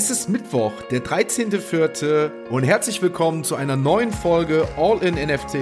[0.00, 2.48] Es ist Mittwoch, der 13.04.
[2.48, 5.56] und herzlich willkommen zu einer neuen Folge All in NFT.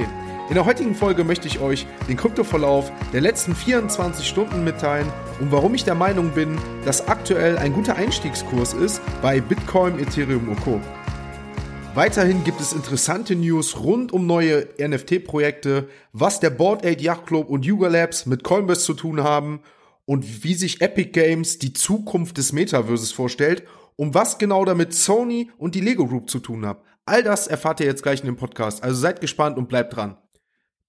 [0.49, 5.09] In der heutigen Folge möchte ich euch den Kryptoverlauf der letzten 24 Stunden mitteilen
[5.41, 10.49] und warum ich der Meinung bin, dass aktuell ein guter Einstiegskurs ist bei Bitcoin, Ethereum
[10.51, 10.81] und Co.
[11.97, 17.51] Weiterhin gibt es interessante News rund um neue NFT-Projekte, was der Board 8 Yacht Club
[17.51, 19.59] und Yuga Labs mit Coinbase zu tun haben
[20.05, 23.65] und wie sich Epic Games die Zukunft des Metaverses vorstellt
[23.99, 26.79] und was genau damit Sony und die Lego Group zu tun haben.
[27.05, 30.17] All das erfahrt ihr jetzt gleich in dem Podcast, also seid gespannt und bleibt dran.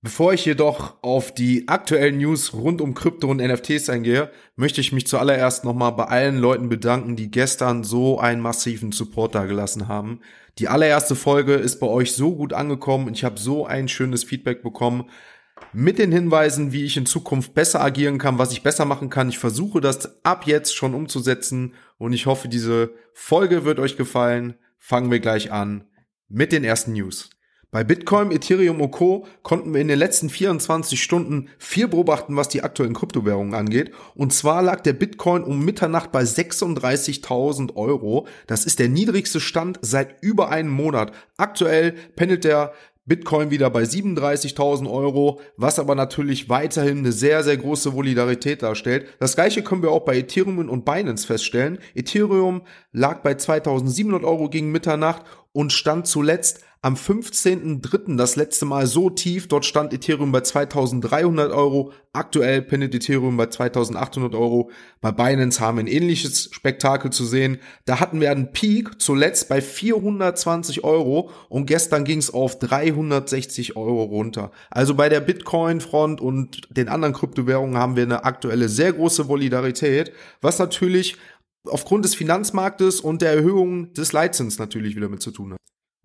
[0.01, 4.93] Bevor ich jedoch auf die aktuellen News rund um Krypto und NFTs eingehe, möchte ich
[4.93, 9.87] mich zuallererst nochmal bei allen Leuten bedanken, die gestern so einen massiven Support da gelassen
[9.89, 10.21] haben.
[10.59, 14.23] Die allererste Folge ist bei euch so gut angekommen und ich habe so ein schönes
[14.23, 15.09] Feedback bekommen
[15.73, 19.29] mit den Hinweisen, wie ich in Zukunft besser agieren kann, was ich besser machen kann.
[19.29, 24.55] Ich versuche das ab jetzt schon umzusetzen und ich hoffe, diese Folge wird euch gefallen.
[24.79, 25.83] Fangen wir gleich an
[26.29, 27.29] mit den ersten News.
[27.71, 29.27] Bei Bitcoin, Ethereum und Co.
[29.43, 33.91] konnten wir in den letzten 24 Stunden viel beobachten, was die aktuellen Kryptowährungen angeht.
[34.15, 38.25] Und zwar lag der Bitcoin um Mitternacht bei 36.000 Euro.
[38.47, 41.11] Das ist der niedrigste Stand seit über einem Monat.
[41.37, 42.73] Aktuell pendelt der
[43.09, 49.07] Bitcoin wieder bei 37.000 Euro, was aber natürlich weiterhin eine sehr, sehr große Volatilität darstellt.
[49.19, 51.79] Das gleiche können wir auch bei Ethereum und Binance feststellen.
[51.95, 52.61] Ethereum
[52.93, 55.23] lag bei 2.700 Euro gegen Mitternacht
[55.59, 58.15] und stand zuletzt am 15.03.
[58.15, 59.49] das letzte Mal so tief.
[59.49, 61.91] Dort stand Ethereum bei 2300 Euro.
[62.13, 64.71] Aktuell pendelt Ethereum bei 2800 Euro.
[65.01, 67.57] Bei Binance haben wir ein ähnliches Spektakel zu sehen.
[67.83, 73.75] Da hatten wir einen Peak zuletzt bei 420 Euro und gestern ging es auf 360
[73.75, 74.51] Euro runter.
[74.71, 80.13] Also bei der Bitcoin-Front und den anderen Kryptowährungen haben wir eine aktuelle sehr große Volatilität,
[80.39, 81.17] was natürlich
[81.65, 85.59] aufgrund des Finanzmarktes und der Erhöhung des Leitzins natürlich wieder mit zu tun hat.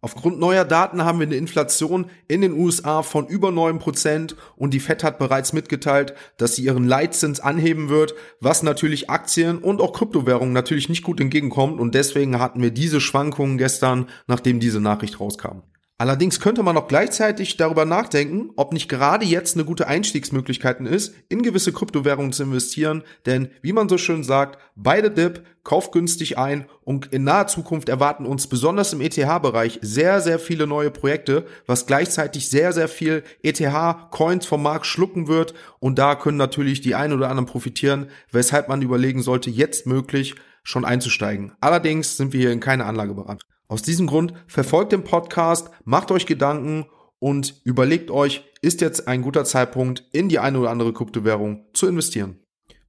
[0.05, 4.81] Aufgrund neuer Daten haben wir eine Inflation in den USA von über 9% und die
[4.81, 9.95] Fed hat bereits mitgeteilt, dass sie ihren Leitzins anheben wird, was natürlich Aktien und auch
[9.95, 15.21] Kryptowährungen natürlich nicht gut entgegenkommt und deswegen hatten wir diese Schwankungen gestern, nachdem diese Nachricht
[15.21, 15.63] rauskam.
[16.05, 21.15] Allerdings könnte man auch gleichzeitig darüber nachdenken, ob nicht gerade jetzt eine gute Einstiegsmöglichkeiten ist,
[21.31, 26.37] in gewisse Kryptowährungen zu investieren, denn wie man so schön sagt, beide Dip, kauft günstig
[26.37, 31.47] ein und in naher Zukunft erwarten uns besonders im ETH-Bereich sehr, sehr viele neue Projekte,
[31.67, 36.95] was gleichzeitig sehr, sehr viel ETH-Coins vom Markt schlucken wird und da können natürlich die
[36.95, 40.35] einen oder anderen profitieren, weshalb man überlegen sollte, jetzt möglich
[40.65, 41.53] schon einzusteigen.
[41.63, 43.54] Allerdings sind wir hier in keine Anlageberatung.
[43.69, 46.87] Aus diesem Grund verfolgt den Podcast, macht euch Gedanken
[47.19, 51.87] und überlegt euch, ist jetzt ein guter Zeitpunkt, in die eine oder andere Kryptowährung zu
[51.87, 52.39] investieren.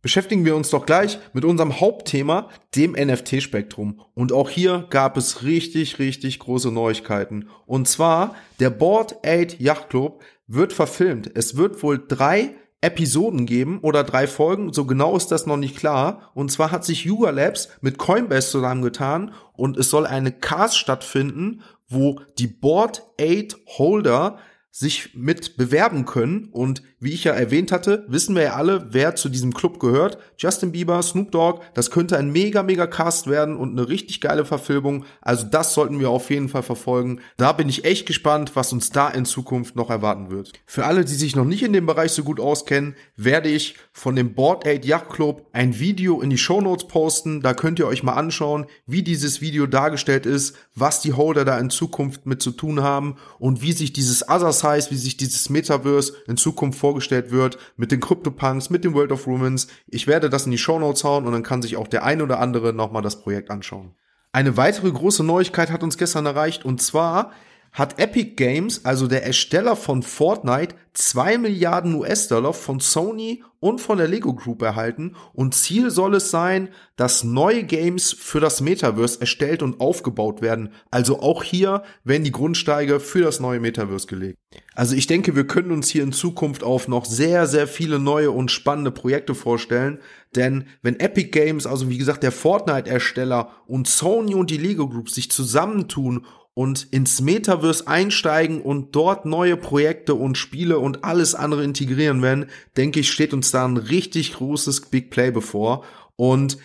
[0.02, 4.02] Beschäftigen wir uns doch gleich mit unserem Hauptthema, dem NFT-Spektrum.
[4.14, 7.50] Und auch hier gab es richtig, richtig große Neuigkeiten.
[7.66, 11.32] Und zwar, der Board 8 Yacht Club wird verfilmt.
[11.34, 12.54] Es wird wohl drei
[12.86, 16.32] Episoden geben oder drei Folgen, so genau ist das noch nicht klar.
[16.36, 21.62] Und zwar hat sich Yuga Labs mit Coinbase zusammengetan und es soll eine Cast stattfinden,
[21.90, 24.38] wo die Board 8 Holder
[24.70, 26.50] sich mit bewerben können.
[26.52, 30.18] Und wie ich ja erwähnt hatte, wissen wir ja alle, wer zu diesem Club gehört.
[30.40, 34.44] Justin Bieber, Snoop Dogg, das könnte ein mega, mega Cast werden und eine richtig geile
[34.44, 35.06] Verfilmung.
[35.22, 37.22] Also das sollten wir auf jeden Fall verfolgen.
[37.38, 40.54] Da bin ich echt gespannt, was uns da in Zukunft noch erwarten wird.
[40.66, 44.16] Für alle, die sich noch nicht in dem Bereich so gut auskennen, werde ich von
[44.16, 47.42] dem Board 8 Yacht Club ein Video in die Show Notes posten.
[47.42, 51.60] Da könnt ihr euch mal anschauen, wie dieses Video dargestellt ist, was die Holder da
[51.60, 55.50] in Zukunft mit zu tun haben und wie sich dieses Other Size, wie sich dieses
[55.52, 56.95] Metaverse in Zukunft vorgestellt
[57.32, 59.68] wird, mit den CryptoPunks, mit dem World of Rumens.
[59.88, 62.22] Ich werde das in die Show Notes hauen und dann kann sich auch der ein
[62.22, 63.94] oder andere nochmal das Projekt anschauen.
[64.32, 67.32] Eine weitere große Neuigkeit hat uns gestern erreicht und zwar
[67.76, 73.98] hat Epic Games, also der Ersteller von Fortnite, 2 Milliarden US-Dollar von Sony und von
[73.98, 79.20] der Lego Group erhalten und Ziel soll es sein, dass neue Games für das Metaverse
[79.20, 80.70] erstellt und aufgebaut werden.
[80.90, 84.38] Also auch hier werden die Grundsteige für das neue Metaverse gelegt.
[84.74, 88.32] Also ich denke, wir können uns hier in Zukunft auf noch sehr, sehr viele neue
[88.32, 90.00] und spannende Projekte vorstellen.
[90.34, 95.10] Denn wenn Epic Games, also wie gesagt der Fortnite-Ersteller und Sony und die Lego Group
[95.10, 101.64] sich zusammentun und ins Metaverse einsteigen und dort neue Projekte und Spiele und alles andere
[101.64, 102.48] integrieren werden,
[102.78, 105.84] denke ich, steht uns da ein richtig großes Big Play bevor.
[106.16, 106.58] Und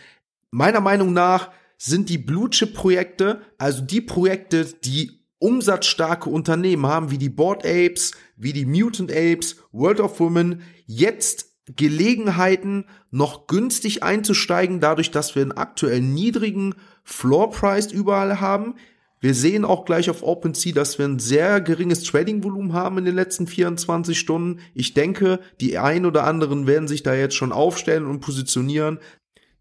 [0.51, 7.11] meiner Meinung nach sind die Blue Chip Projekte, also die Projekte, die umsatzstarke Unternehmen haben,
[7.11, 11.47] wie die Board Apes, wie die Mutant Apes, World of Women, jetzt
[11.77, 18.77] Gelegenheiten, noch günstig einzusteigen, dadurch, dass wir einen aktuell niedrigen Floor Price überall haben.
[19.23, 23.15] Wir sehen auch gleich auf OpenSea, dass wir ein sehr geringes Trading-Volumen haben in den
[23.15, 24.61] letzten 24 Stunden.
[24.75, 28.99] Ich denke, die ein oder anderen werden sich da jetzt schon aufstellen und positionieren.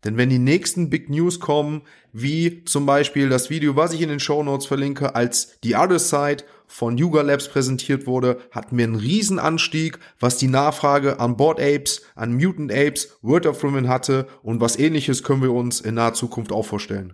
[0.06, 1.82] Denn wenn die nächsten Big News kommen,
[2.14, 6.00] wie zum Beispiel das Video, was ich in den Show Notes verlinke, als The Other
[6.00, 11.60] Side von Yuga Labs präsentiert wurde, hatten wir einen Riesenanstieg, was die Nachfrage an Board
[11.60, 15.96] Apes, an Mutant Apes, Word of Women hatte und was ähnliches können wir uns in
[15.96, 17.14] naher Zukunft auch vorstellen.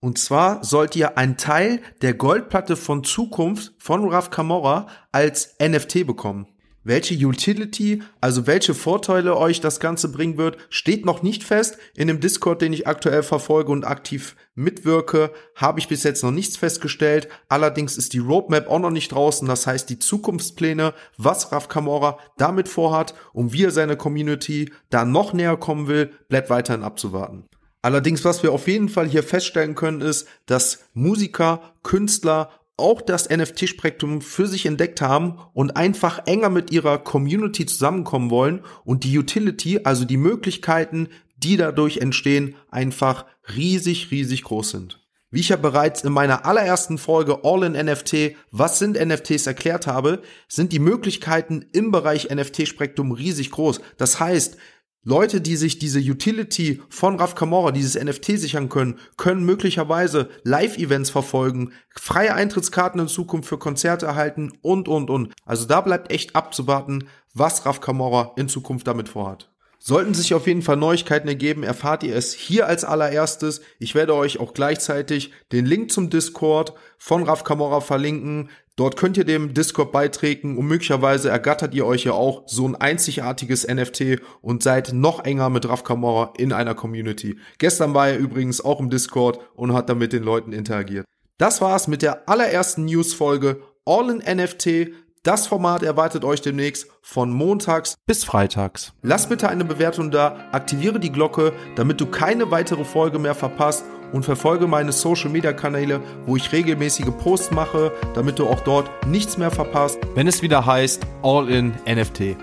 [0.01, 6.07] Und zwar sollt ihr einen Teil der Goldplatte von Zukunft von Raf Camorra als NFT
[6.07, 6.47] bekommen.
[6.89, 11.77] Welche Utility, also welche Vorteile euch das Ganze bringen wird, steht noch nicht fest.
[11.95, 16.31] In dem Discord, den ich aktuell verfolge und aktiv mitwirke, habe ich bis jetzt noch
[16.31, 17.29] nichts festgestellt.
[17.47, 19.47] Allerdings ist die Roadmap auch noch nicht draußen.
[19.47, 25.05] Das heißt, die Zukunftspläne, was Raf Kamora damit vorhat und wie er seine Community da
[25.05, 27.45] noch näher kommen will, bleibt weiterhin abzuwarten.
[27.81, 33.29] Allerdings, was wir auf jeden Fall hier feststellen können, ist, dass Musiker, Künstler auch das
[33.29, 39.17] NFT-Spektrum für sich entdeckt haben und einfach enger mit ihrer Community zusammenkommen wollen und die
[39.17, 44.99] Utility, also die Möglichkeiten, die dadurch entstehen, einfach riesig, riesig groß sind.
[45.31, 49.85] Wie ich ja bereits in meiner allerersten Folge All in NFT, was sind NFTs erklärt
[49.85, 53.79] habe, sind die Möglichkeiten im Bereich NFT-Spektrum riesig groß.
[53.97, 54.57] Das heißt,
[55.03, 61.09] Leute, die sich diese Utility von Raf Camorra, dieses NFT sichern können, können möglicherweise Live-Events
[61.09, 65.33] verfolgen, freie Eintrittskarten in Zukunft für Konzerte erhalten und, und, und.
[65.45, 69.49] Also da bleibt echt abzuwarten, was Raf Camorra in Zukunft damit vorhat.
[69.81, 73.61] Sollten sich auf jeden Fall Neuigkeiten ergeben, erfahrt ihr es hier als allererstes.
[73.79, 78.49] Ich werde euch auch gleichzeitig den Link zum Discord von Raf Camorra verlinken.
[78.79, 82.77] Dort könnt ihr dem Discord beitreten und möglicherweise ergattert ihr euch ja auch so ein
[82.77, 87.37] einzigartiges NFT und seid noch enger mit Raf Camorra in einer Community.
[87.57, 91.05] Gestern war er übrigens auch im Discord und hat da mit den Leuten interagiert.
[91.37, 94.93] Das war's mit der allerersten News-Folge All in NFT.
[95.23, 98.93] Das Format erwartet euch demnächst von montags bis freitags.
[99.01, 103.83] Lass bitte eine Bewertung da, aktiviere die Glocke, damit du keine weitere Folge mehr verpasst
[104.11, 108.89] und verfolge meine Social Media Kanäle, wo ich regelmäßige Posts mache, damit du auch dort
[109.07, 112.35] nichts mehr verpasst, wenn es wieder heißt All in NFT.